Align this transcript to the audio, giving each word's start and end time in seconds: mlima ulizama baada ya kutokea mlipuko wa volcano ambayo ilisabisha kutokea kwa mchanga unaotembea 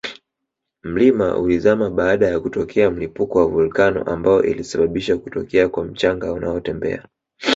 mlima 0.83 1.37
ulizama 1.37 1.89
baada 1.89 2.27
ya 2.27 2.39
kutokea 2.39 2.91
mlipuko 2.91 3.39
wa 3.39 3.45
volcano 3.47 4.03
ambayo 4.03 4.43
ilisabisha 4.43 5.17
kutokea 5.17 5.69
kwa 5.69 5.83
mchanga 5.83 6.33
unaotembea 6.33 7.07